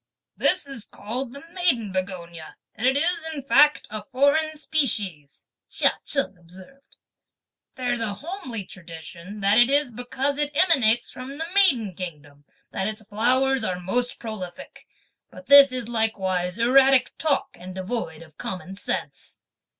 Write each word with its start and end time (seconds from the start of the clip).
"This 0.35 0.65
is 0.65 0.87
called 0.87 1.31
the 1.31 1.43
maiden 1.51 1.91
begonia 1.91 2.55
and 2.73 2.97
is, 2.97 3.23
in 3.35 3.43
fact, 3.43 3.85
a 3.91 4.01
foreign 4.03 4.57
species," 4.57 5.43
Chia 5.69 5.99
Cheng 6.03 6.35
observed. 6.39 6.97
"There's 7.75 7.99
a 7.99 8.15
homely 8.15 8.63
tradition 8.63 9.41
that 9.41 9.59
it 9.59 9.69
is 9.69 9.91
because 9.91 10.39
it 10.39 10.49
emanates 10.55 11.11
from 11.11 11.37
the 11.37 11.45
maiden 11.53 11.93
kingdom 11.93 12.45
that 12.71 12.87
its 12.87 13.03
flowers 13.05 13.63
are 13.63 13.79
most 13.79 14.17
prolific; 14.17 14.87
but 15.29 15.45
this 15.45 15.71
is 15.71 15.87
likewise 15.87 16.57
erratic 16.57 17.15
talk 17.19 17.49
and 17.53 17.75
devoid 17.75 18.23
of 18.23 18.39
common 18.39 18.73
sense." 18.75 19.37